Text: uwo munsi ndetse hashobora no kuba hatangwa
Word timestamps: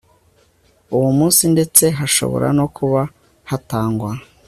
uwo 0.95 1.09
munsi 1.17 1.43
ndetse 1.53 1.83
hashobora 1.99 2.47
no 2.57 2.65
kuba 2.75 3.01
hatangwa 3.49 4.11